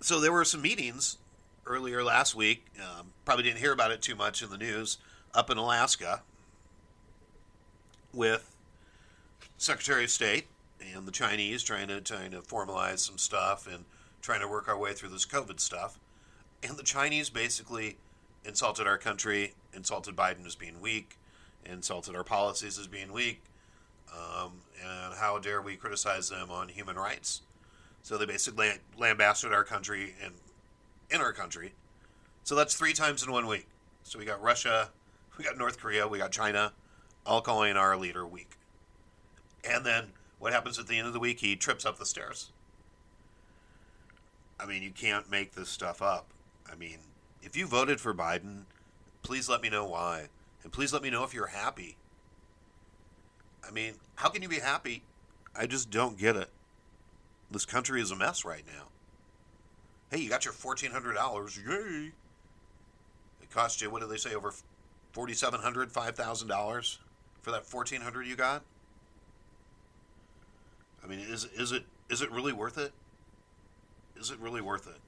So 0.00 0.20
there 0.20 0.32
were 0.32 0.44
some 0.44 0.60
meetings 0.60 1.16
earlier 1.64 2.02
last 2.02 2.34
week. 2.34 2.66
Um, 2.78 3.12
probably 3.24 3.44
didn't 3.44 3.60
hear 3.60 3.72
about 3.72 3.92
it 3.92 4.02
too 4.02 4.16
much 4.16 4.42
in 4.42 4.50
the 4.50 4.58
news 4.58 4.98
up 5.32 5.50
in 5.50 5.56
Alaska 5.56 6.22
with 8.12 8.54
Secretary 9.56 10.04
of 10.04 10.10
State 10.10 10.48
and 10.94 11.06
the 11.06 11.12
Chinese 11.12 11.62
trying 11.62 11.88
to 11.88 12.00
trying 12.00 12.32
to 12.32 12.42
formalize 12.42 12.98
some 12.98 13.18
stuff 13.18 13.68
and 13.72 13.84
trying 14.20 14.40
to 14.40 14.48
work 14.48 14.68
our 14.68 14.76
way 14.76 14.92
through 14.92 15.10
this 15.10 15.24
COVID 15.24 15.60
stuff. 15.60 16.00
And 16.62 16.76
the 16.76 16.82
Chinese 16.82 17.30
basically 17.30 17.98
insulted 18.46 18.86
our 18.86 18.98
country, 18.98 19.54
insulted 19.74 20.16
Biden 20.16 20.46
as 20.46 20.54
being 20.54 20.80
weak, 20.80 21.16
insulted 21.64 22.14
our 22.14 22.24
policies 22.24 22.78
as 22.78 22.86
being 22.86 23.12
weak, 23.12 23.42
um, 24.12 24.52
and 24.82 25.14
how 25.14 25.38
dare 25.38 25.60
we 25.60 25.76
criticize 25.76 26.28
them 26.28 26.50
on 26.50 26.68
human 26.68 26.96
rights? 26.96 27.42
So 28.02 28.16
they 28.16 28.26
basically 28.26 28.70
lambasted 28.96 29.52
our 29.52 29.64
country 29.64 30.14
and 30.22 30.34
in 31.10 31.20
our 31.20 31.32
country. 31.32 31.72
So 32.44 32.54
that's 32.54 32.74
three 32.74 32.92
times 32.92 33.22
in 33.24 33.32
one 33.32 33.46
week. 33.46 33.66
So 34.04 34.18
we 34.18 34.24
got 34.24 34.40
Russia, 34.40 34.90
we 35.36 35.44
got 35.44 35.58
North 35.58 35.78
Korea, 35.78 36.06
we 36.06 36.18
got 36.18 36.30
China, 36.30 36.72
all 37.24 37.40
calling 37.40 37.76
our 37.76 37.96
leader 37.96 38.26
weak. 38.26 38.56
And 39.68 39.84
then 39.84 40.12
what 40.38 40.52
happens 40.52 40.78
at 40.78 40.86
the 40.86 40.96
end 40.98 41.08
of 41.08 41.12
the 41.12 41.18
week? 41.18 41.40
He 41.40 41.56
trips 41.56 41.84
up 41.84 41.98
the 41.98 42.06
stairs. 42.06 42.52
I 44.60 44.66
mean, 44.66 44.82
you 44.82 44.90
can't 44.90 45.30
make 45.30 45.54
this 45.54 45.68
stuff 45.68 46.00
up. 46.00 46.26
I 46.70 46.76
mean, 46.76 46.98
if 47.46 47.56
you 47.56 47.64
voted 47.64 48.00
for 48.00 48.12
Biden, 48.12 48.64
please 49.22 49.48
let 49.48 49.62
me 49.62 49.70
know 49.70 49.86
why. 49.86 50.26
And 50.64 50.72
please 50.72 50.92
let 50.92 51.00
me 51.02 51.10
know 51.10 51.22
if 51.22 51.32
you're 51.32 51.46
happy. 51.46 51.96
I 53.66 53.70
mean, 53.70 53.94
how 54.16 54.28
can 54.28 54.42
you 54.42 54.48
be 54.48 54.58
happy? 54.58 55.04
I 55.54 55.66
just 55.66 55.88
don't 55.88 56.18
get 56.18 56.34
it. 56.34 56.50
This 57.50 57.64
country 57.64 58.02
is 58.02 58.10
a 58.10 58.16
mess 58.16 58.44
right 58.44 58.64
now. 58.66 58.88
Hey, 60.10 60.22
you 60.22 60.28
got 60.28 60.44
your 60.44 60.52
fourteen 60.52 60.90
hundred 60.90 61.14
dollars, 61.14 61.56
yay! 61.56 62.10
It 63.40 63.50
cost 63.50 63.80
you 63.80 63.90
what 63.90 64.02
do 64.02 64.08
they 64.08 64.16
say 64.16 64.34
over 64.34 64.52
forty 65.12 65.34
seven 65.34 65.60
hundred, 65.60 65.92
five 65.92 66.16
thousand 66.16 66.48
dollars 66.48 66.98
for 67.42 67.52
that 67.52 67.64
fourteen 67.64 68.00
hundred 68.00 68.26
you 68.26 68.34
got? 68.34 68.62
I 71.02 71.06
mean, 71.06 71.20
is 71.20 71.44
is 71.56 71.70
it 71.70 71.84
is 72.10 72.22
it 72.22 72.30
really 72.32 72.52
worth 72.52 72.76
it? 72.76 72.92
Is 74.16 74.30
it 74.30 74.38
really 74.40 74.60
worth 74.60 74.88
it? 74.88 74.98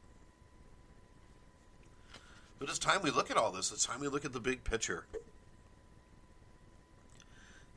But 2.59 2.69
it's 2.69 2.79
time 2.79 3.03
we 3.03 3.11
look 3.11 3.31
at 3.31 3.37
all 3.37 3.53
this. 3.53 3.71
It's 3.71 3.87
time 3.87 4.00
we 4.00 4.09
look 4.09 4.25
at 4.25 4.33
the 4.33 4.41
big 4.41 4.65
picture. 4.65 5.05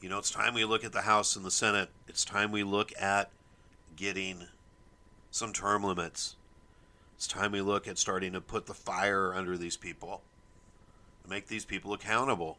You 0.01 0.09
know, 0.09 0.17
it's 0.17 0.31
time 0.31 0.55
we 0.55 0.65
look 0.65 0.83
at 0.83 0.93
the 0.93 1.01
House 1.01 1.35
and 1.35 1.45
the 1.45 1.51
Senate. 1.51 1.89
It's 2.07 2.25
time 2.25 2.51
we 2.51 2.63
look 2.63 2.91
at 2.99 3.29
getting 3.95 4.47
some 5.29 5.53
term 5.53 5.83
limits. 5.83 6.35
It's 7.15 7.27
time 7.27 7.51
we 7.51 7.61
look 7.61 7.87
at 7.87 7.99
starting 7.99 8.33
to 8.33 8.41
put 8.41 8.65
the 8.65 8.73
fire 8.73 9.31
under 9.35 9.55
these 9.55 9.77
people, 9.77 10.23
make 11.29 11.47
these 11.47 11.65
people 11.65 11.93
accountable. 11.93 12.57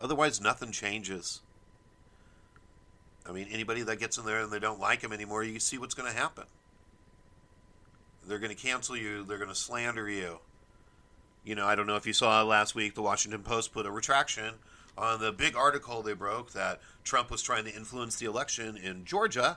Otherwise, 0.00 0.40
nothing 0.40 0.70
changes. 0.70 1.40
I 3.28 3.32
mean, 3.32 3.48
anybody 3.50 3.82
that 3.82 3.98
gets 3.98 4.16
in 4.16 4.24
there 4.24 4.42
and 4.42 4.52
they 4.52 4.60
don't 4.60 4.78
like 4.78 5.00
them 5.00 5.12
anymore, 5.12 5.42
you 5.42 5.58
see 5.58 5.76
what's 5.76 5.94
going 5.94 6.10
to 6.10 6.16
happen. 6.16 6.44
They're 8.26 8.38
going 8.38 8.54
to 8.54 8.62
cancel 8.62 8.96
you. 8.96 9.24
They're 9.24 9.38
going 9.38 9.50
to 9.50 9.56
slander 9.56 10.08
you. 10.08 10.38
You 11.48 11.54
know, 11.54 11.66
I 11.66 11.76
don't 11.76 11.86
know 11.86 11.96
if 11.96 12.06
you 12.06 12.12
saw 12.12 12.42
last 12.42 12.74
week, 12.74 12.94
the 12.94 13.00
Washington 13.00 13.42
Post 13.42 13.72
put 13.72 13.86
a 13.86 13.90
retraction 13.90 14.56
on 14.98 15.18
the 15.18 15.32
big 15.32 15.56
article 15.56 16.02
they 16.02 16.12
broke 16.12 16.52
that 16.52 16.78
Trump 17.04 17.30
was 17.30 17.40
trying 17.40 17.64
to 17.64 17.74
influence 17.74 18.16
the 18.16 18.26
election 18.26 18.76
in 18.76 19.06
Georgia 19.06 19.56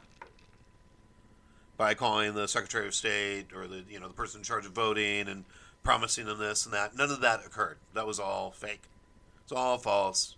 by 1.75 1.93
calling 1.93 2.33
the 2.33 2.47
Secretary 2.47 2.87
of 2.87 2.93
State 2.93 3.47
or 3.53 3.67
the 3.67 3.83
you 3.89 3.99
know 3.99 4.07
the 4.07 4.13
person 4.13 4.39
in 4.39 4.45
charge 4.45 4.65
of 4.65 4.71
voting 4.71 5.27
and 5.27 5.43
promising 5.83 6.27
them 6.27 6.39
this 6.39 6.63
and 6.63 6.73
that. 6.73 6.95
None 6.95 7.11
of 7.11 7.19
that 7.19 7.45
occurred. 7.45 7.77
That 7.93 8.07
was 8.07 8.21
all 8.21 8.51
fake. 8.51 8.83
It's 9.43 9.51
all 9.51 9.77
false. 9.77 10.37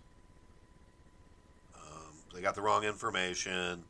Um, 1.76 2.14
they 2.34 2.40
got 2.40 2.56
the 2.56 2.62
wrong 2.62 2.82
information. 2.82 3.84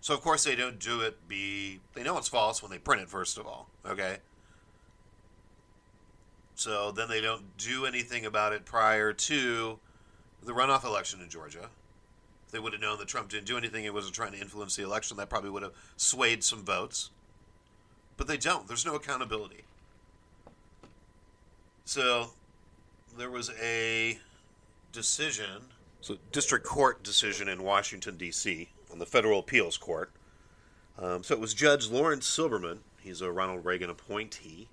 So 0.00 0.14
of 0.14 0.22
course 0.22 0.44
they 0.44 0.56
don't 0.56 0.78
do 0.78 1.02
it. 1.02 1.28
Be 1.28 1.80
they 1.92 2.02
know 2.02 2.16
it's 2.16 2.28
false 2.28 2.62
when 2.62 2.70
they 2.70 2.78
print 2.78 3.02
it 3.02 3.10
first 3.10 3.36
of 3.36 3.46
all. 3.46 3.68
Okay. 3.84 4.16
So 6.60 6.92
then 6.92 7.08
they 7.08 7.22
don't 7.22 7.56
do 7.56 7.86
anything 7.86 8.26
about 8.26 8.52
it 8.52 8.66
prior 8.66 9.14
to 9.14 9.78
the 10.42 10.52
runoff 10.52 10.84
election 10.84 11.22
in 11.22 11.30
Georgia. 11.30 11.70
If 12.44 12.52
they 12.52 12.58
would 12.58 12.74
have 12.74 12.82
known 12.82 12.98
that 12.98 13.08
Trump 13.08 13.30
didn't 13.30 13.46
do 13.46 13.56
anything, 13.56 13.82
he 13.82 13.88
wasn't 13.88 14.14
trying 14.14 14.32
to 14.32 14.38
influence 14.38 14.76
the 14.76 14.84
election, 14.84 15.16
that 15.16 15.30
probably 15.30 15.48
would 15.48 15.62
have 15.62 15.72
swayed 15.96 16.44
some 16.44 16.62
votes. 16.62 17.08
But 18.18 18.26
they 18.26 18.36
don't. 18.36 18.68
There's 18.68 18.84
no 18.84 18.94
accountability. 18.94 19.62
So 21.86 22.32
there 23.16 23.30
was 23.30 23.50
a 23.58 24.18
decision, 24.92 25.62
so 26.02 26.18
district 26.30 26.66
court 26.66 27.02
decision 27.02 27.48
in 27.48 27.62
Washington 27.62 28.18
D.C. 28.18 28.68
on 28.92 28.98
the 28.98 29.06
federal 29.06 29.38
appeals 29.38 29.78
court. 29.78 30.10
Um, 30.98 31.22
so 31.22 31.32
it 31.32 31.40
was 31.40 31.54
Judge 31.54 31.88
Lawrence 31.88 32.28
Silberman. 32.28 32.80
He's 33.02 33.22
a 33.22 33.32
Ronald 33.32 33.64
Reagan 33.64 33.88
appointee. 33.88 34.68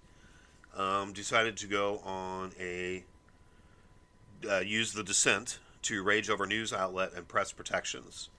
Um, 0.77 1.11
decided 1.11 1.57
to 1.57 1.67
go 1.67 1.99
on 2.05 2.51
a 2.59 3.03
uh, 4.49 4.59
use 4.59 4.93
the 4.93 5.03
dissent 5.03 5.59
to 5.81 6.03
rage 6.03 6.29
over 6.29 6.45
news 6.45 6.71
outlet 6.71 7.13
and 7.15 7.27
press 7.27 7.51
protections. 7.51 8.29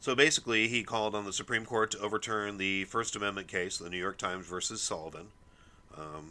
So 0.00 0.14
basically, 0.14 0.68
he 0.68 0.82
called 0.82 1.14
on 1.14 1.24
the 1.24 1.32
Supreme 1.32 1.64
Court 1.64 1.90
to 1.90 1.98
overturn 1.98 2.58
the 2.58 2.84
First 2.84 3.16
Amendment 3.16 3.48
case, 3.48 3.78
the 3.78 3.90
New 3.90 3.98
York 3.98 4.18
Times 4.18 4.46
versus 4.46 4.80
Sullivan, 4.80 5.28
um, 5.96 6.30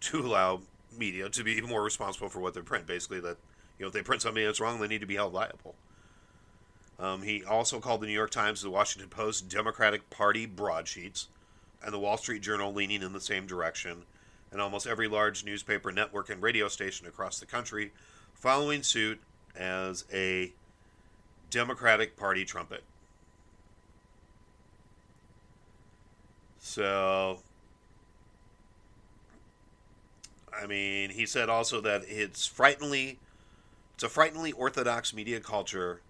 to 0.00 0.20
allow 0.20 0.60
media 0.98 1.28
to 1.28 1.44
be 1.44 1.60
more 1.60 1.82
responsible 1.82 2.28
for 2.28 2.40
what 2.40 2.54
they 2.54 2.60
print. 2.60 2.86
Basically, 2.86 3.20
that 3.20 3.36
you 3.78 3.84
know 3.84 3.86
if 3.86 3.92
they 3.92 4.02
print 4.02 4.22
something 4.22 4.44
that's 4.44 4.60
wrong, 4.60 4.80
they 4.80 4.88
need 4.88 5.00
to 5.00 5.06
be 5.06 5.14
held 5.14 5.32
liable. 5.32 5.74
Um, 6.98 7.22
he 7.22 7.44
also 7.44 7.80
called 7.80 8.00
the 8.00 8.06
New 8.06 8.12
York 8.12 8.30
Times, 8.30 8.62
the 8.62 8.70
Washington 8.70 9.08
Post, 9.08 9.48
Democratic 9.48 10.08
Party 10.10 10.46
broadsheets, 10.46 11.28
and 11.84 11.92
the 11.92 11.98
Wall 11.98 12.16
Street 12.16 12.42
Journal 12.42 12.72
leaning 12.72 13.02
in 13.02 13.12
the 13.12 13.20
same 13.20 13.46
direction, 13.46 14.04
and 14.50 14.60
almost 14.60 14.86
every 14.86 15.08
large 15.08 15.44
newspaper 15.44 15.90
network 15.90 16.30
and 16.30 16.42
radio 16.42 16.68
station 16.68 17.06
across 17.06 17.40
the 17.40 17.46
country 17.46 17.92
following 18.34 18.82
suit 18.82 19.20
as 19.56 20.04
a 20.12 20.52
Democratic 21.50 22.16
Party 22.16 22.44
trumpet. 22.44 22.82
So, 26.58 27.40
I 30.56 30.66
mean, 30.66 31.10
he 31.10 31.26
said 31.26 31.48
also 31.48 31.80
that 31.82 32.02
it's 32.08 32.46
frighteningly, 32.46 33.18
it's 33.94 34.02
a 34.02 34.08
frighteningly 34.08 34.52
orthodox 34.52 35.12
media 35.12 35.40
culture. 35.40 36.00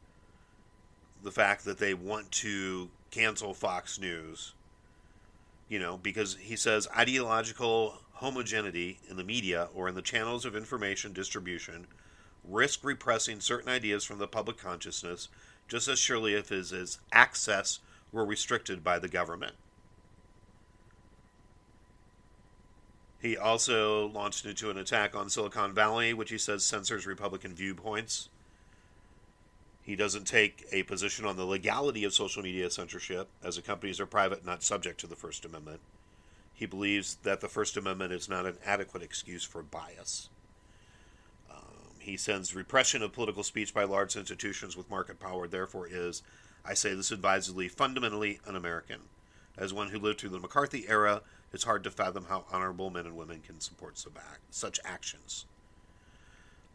The 1.23 1.31
fact 1.31 1.65
that 1.65 1.79
they 1.79 1.95
want 1.95 2.31
to 2.33 2.91
cancel 3.11 3.55
Fox 3.55 3.99
News, 3.99 4.55
you 5.73 5.79
know, 5.79 5.97
because 5.97 6.37
he 6.37 6.55
says 6.55 6.87
ideological 6.95 8.03
homogeneity 8.13 9.01
in 9.09 9.17
the 9.17 9.25
media 9.25 9.71
or 9.75 9.89
in 9.89 9.95
the 9.95 10.03
channels 10.03 10.45
of 10.45 10.55
information 10.55 11.15
distribution 11.15 11.87
risk 12.45 12.81
repressing 12.85 13.41
certain 13.41 13.71
ideas 13.71 14.05
from 14.05 14.19
the 14.19 14.27
public 14.27 14.59
consciousness 14.59 15.29
just 15.69 15.89
as 15.89 15.99
surely 15.99 16.35
if 16.35 16.51
his 16.51 16.99
access 17.11 17.79
were 18.13 18.27
restricted 18.27 18.85
by 18.85 18.99
the 18.99 19.09
government. 19.09 19.55
He 23.23 23.35
also 23.35 24.09
launched 24.09 24.45
into 24.45 24.69
an 24.69 24.77
attack 24.77 25.15
on 25.15 25.31
Silicon 25.31 25.73
Valley, 25.73 26.13
which 26.13 26.31
he 26.31 26.37
says 26.37 26.65
censors 26.65 27.07
Republican 27.07 27.55
viewpoints. 27.55 28.29
He 29.83 29.97
doesn't 29.97 30.27
take 30.27 30.65
a 30.71 30.85
position 30.85 31.25
on 31.25 31.37
the 31.37 31.45
legality 31.45 32.05
of 32.05 32.15
social 32.15 32.43
media 32.43 32.71
censorship, 32.71 33.29
as 33.43 33.57
the 33.57 33.63
companies 33.63 33.99
are 33.99 34.07
private, 34.07 34.47
not 34.47 34.63
subject 34.63 35.01
to 35.01 35.09
the 35.09 35.17
First 35.17 35.45
Amendment. 35.45 35.81
He 36.55 36.67
believes 36.67 37.17
that 37.25 37.41
the 37.41 37.49
First 37.49 37.77
Amendment 37.77 38.13
is 38.13 38.29
not 38.29 38.47
an 38.47 38.59
adequate 38.65 39.03
excuse 39.03 39.43
for 39.43 39.63
bias. 39.63 40.29
Um, 41.51 41.97
he 41.99 42.17
sends 42.17 42.55
repression 42.55 43.03
of 43.03 43.13
political 43.13 43.43
speech 43.43 43.75
by 43.75 43.83
large 43.83 44.15
institutions 44.15 44.77
with 44.77 44.89
market 44.89 45.19
power, 45.19 45.49
therefore, 45.49 45.89
is, 45.91 46.23
I 46.65 46.75
say 46.75 46.95
this 46.95 47.11
advisedly, 47.11 47.67
fundamentally 47.67 48.39
un 48.47 48.55
American. 48.55 49.01
As 49.59 49.75
one 49.75 49.89
who 49.89 49.99
lived 49.99 50.21
through 50.21 50.31
the 50.31 50.39
McCarthy 50.39 50.89
era, 50.89 51.23
it's 51.53 51.65
hard 51.65 51.83
to 51.85 51.91
fathom 51.91 52.27
how 52.29 52.45
honorable 52.53 52.89
men 52.89 53.07
and 53.07 53.17
women 53.17 53.43
can 53.45 53.61
support 53.61 54.03
such 54.51 54.81
actions. 54.85 55.45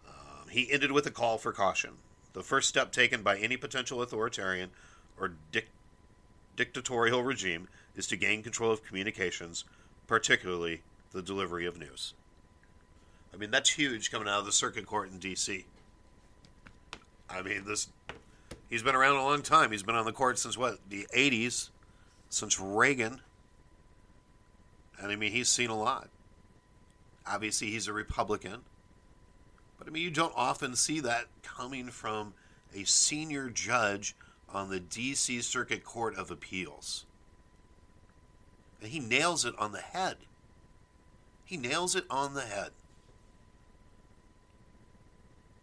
Um, 0.06 0.50
he 0.50 0.70
ended 0.70 0.92
with 0.92 1.08
a 1.08 1.12
call 1.12 1.38
for 1.38 1.54
caution. 1.54 1.94
The 2.38 2.44
first 2.44 2.70
step 2.70 2.92
taken 2.92 3.24
by 3.24 3.40
any 3.40 3.58
potential 3.58 4.00
authoritarian 4.04 4.70
or 5.20 5.34
dic- 5.52 5.72
dictatorial 6.56 7.24
regime 7.24 7.68
is 7.96 8.06
to 8.08 8.16
gain 8.16 8.44
control 8.44 8.72
of 8.72 8.84
communications, 8.84 9.66
particularly 10.06 10.84
the 11.14 11.24
delivery 11.24 11.66
of 11.66 11.80
news. 11.80 12.14
I 13.34 13.38
mean, 13.38 13.50
that's 13.50 13.72
huge 13.72 14.12
coming 14.12 14.28
out 14.28 14.38
of 14.38 14.46
the 14.46 14.52
circuit 14.52 14.86
court 14.86 15.10
in 15.10 15.18
D.C. 15.18 15.66
I 17.28 17.42
mean, 17.42 17.66
this 17.66 17.88
he's 18.70 18.84
been 18.84 18.94
around 18.94 19.16
a 19.16 19.24
long 19.24 19.42
time. 19.42 19.72
He's 19.72 19.82
been 19.82 19.96
on 19.96 20.06
the 20.06 20.14
court 20.14 20.38
since 20.38 20.56
what 20.56 20.78
the 20.88 21.08
'80s, 21.16 21.70
since 22.30 22.60
Reagan. 22.60 23.22
And 25.00 25.12
I 25.12 25.16
mean, 25.16 25.32
he's 25.32 25.50
seen 25.50 25.72
a 25.72 25.76
lot. 25.76 26.10
Obviously, 27.26 27.72
he's 27.72 27.88
a 27.88 27.94
Republican. 27.94 28.62
But 29.78 29.88
I 29.88 29.92
mean, 29.92 30.04
you 30.04 30.12
don't 30.12 30.34
often 30.36 30.76
see 30.76 31.00
that 31.02 31.26
coming 31.44 31.90
from 31.90 32.34
a 32.74 32.84
senior 32.84 33.50
judge 33.50 34.16
on 34.50 34.70
the 34.70 34.80
D.C. 34.80 35.42
Circuit 35.42 35.84
Court 35.84 36.16
of 36.16 36.32
Appeals. 36.32 37.06
And 38.82 38.92
he 38.92 39.00
nails 39.00 39.46
it 39.46 39.56
on 39.58 39.72
the 39.72 39.82
head. 39.82 40.18
He 41.46 41.58
nails 41.58 41.96
it 41.96 42.06
on 42.10 42.34
the 42.34 42.42
head. 42.42 42.72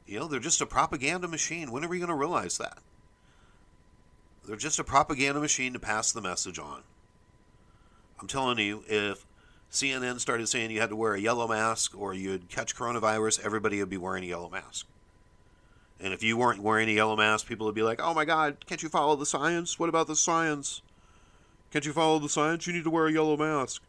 You 0.06 0.18
know, 0.18 0.28
they're 0.28 0.40
just 0.40 0.60
a 0.60 0.66
propaganda 0.66 1.28
machine. 1.28 1.70
When 1.70 1.84
are 1.84 1.88
we 1.88 1.98
going 1.98 2.08
to 2.08 2.14
realize 2.14 2.58
that? 2.58 2.78
They're 4.46 4.56
just 4.56 4.78
a 4.78 4.84
propaganda 4.84 5.40
machine 5.40 5.72
to 5.72 5.78
pass 5.78 6.12
the 6.12 6.20
message 6.20 6.58
on. 6.58 6.82
I'm 8.20 8.28
telling 8.28 8.58
you, 8.58 8.84
if 8.86 9.24
CNN 9.70 10.20
started 10.20 10.48
saying 10.48 10.70
you 10.70 10.80
had 10.80 10.90
to 10.90 10.96
wear 10.96 11.14
a 11.14 11.20
yellow 11.20 11.48
mask 11.48 11.96
or 11.96 12.14
you'd 12.14 12.48
catch 12.48 12.76
coronavirus, 12.76 13.44
everybody 13.44 13.80
would 13.80 13.90
be 13.90 13.96
wearing 13.96 14.24
a 14.24 14.28
yellow 14.28 14.48
mask. 14.48 14.86
And 16.00 16.12
if 16.12 16.22
you 16.22 16.36
weren't 16.36 16.62
wearing 16.62 16.88
a 16.88 16.92
yellow 16.92 17.16
mask, 17.16 17.46
people 17.46 17.66
would 17.66 17.74
be 17.74 17.82
like, 17.82 18.00
oh 18.02 18.14
my 18.14 18.24
God, 18.24 18.64
can't 18.66 18.82
you 18.82 18.88
follow 18.88 19.16
the 19.16 19.26
science? 19.26 19.78
What 19.78 19.88
about 19.88 20.06
the 20.06 20.16
science? 20.16 20.82
Can't 21.72 21.86
you 21.86 21.92
follow 21.92 22.18
the 22.18 22.28
science? 22.28 22.66
You 22.66 22.72
need 22.72 22.84
to 22.84 22.90
wear 22.90 23.06
a 23.06 23.12
yellow 23.12 23.36
mask. 23.36 23.82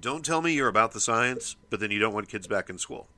Don't 0.00 0.24
tell 0.24 0.42
me 0.42 0.52
you're 0.52 0.68
about 0.68 0.92
the 0.92 1.00
science, 1.00 1.56
but 1.70 1.80
then 1.80 1.90
you 1.90 1.98
don't 1.98 2.12
want 2.12 2.28
kids 2.28 2.46
back 2.46 2.68
in 2.68 2.78
school. 2.78 3.08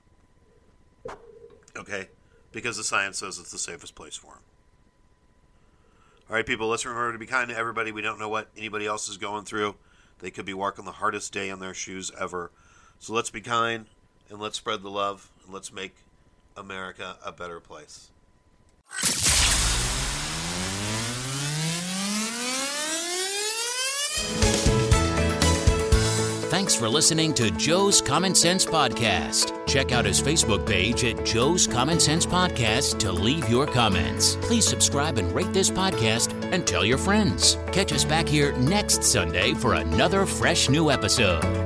Okay? 1.77 2.09
because 2.57 2.79
the 2.79 2.85
science 2.85 3.19
says 3.19 3.39
it's 3.39 3.51
the 3.51 3.59
safest 3.59 3.95
place 3.95 4.17
for 4.17 4.33
them. 4.33 4.43
All 6.29 6.35
right, 6.35 6.45
people, 6.45 6.67
let's 6.67 6.85
remember 6.85 7.13
to 7.13 7.19
be 7.19 7.27
kind 7.27 7.51
to 7.51 7.57
everybody. 7.57 7.93
We 7.93 8.03
don't 8.03 8.19
know 8.19 8.29
what 8.29 8.49
anybody 8.57 8.85
else 8.85 9.09
is 9.09 9.17
going 9.17 9.45
through. 9.45 9.77
They 10.19 10.33
could 10.33 10.45
be 10.45 10.55
walking 10.55 10.85
the 10.85 10.91
hardest 10.91 11.33
day 11.33 11.51
in 11.51 11.61
their 11.61 11.73
shoes 11.73 12.11
ever. 12.19 12.51
So 12.99 13.13
let's 13.13 13.31
be 13.31 13.41
kind 13.41 13.87
and 14.29 14.41
let's 14.41 14.57
spread 14.57 14.83
the 14.83 14.91
love 14.91 15.31
and 15.45 15.55
let's 15.55 15.73
make 15.73 15.95
America 16.57 17.17
a 17.25 17.31
better 17.31 17.61
place. 17.61 18.11
Thanks 26.57 26.75
for 26.75 26.89
listening 26.89 27.35
to 27.35 27.51
Joe's 27.51 28.01
Common 28.01 28.35
Sense 28.35 28.65
Podcast. 28.65 29.67
Check 29.67 29.93
out 29.93 30.07
his 30.07 30.23
Facebook 30.23 30.67
page 30.67 31.05
at 31.05 31.23
Joe's 31.23 31.67
Common 31.67 32.01
Sense 32.01 32.25
Podcast 32.25 32.99
to 33.01 33.13
leave 33.13 33.47
your 33.51 33.67
comments. 33.67 34.37
Please 34.37 34.67
subscribe 34.67 35.19
and 35.19 35.31
rate 35.35 35.53
this 35.53 35.69
podcast 35.69 36.33
and 36.55 36.67
tell 36.67 36.83
your 36.83 36.97
friends. 36.97 37.59
Catch 37.73 37.93
us 37.93 38.07
back 38.07 38.27
here 38.27 38.57
next 38.57 39.03
Sunday 39.03 39.53
for 39.53 39.75
another 39.75 40.25
fresh 40.25 40.71
new 40.71 40.91
episode. 40.91 41.66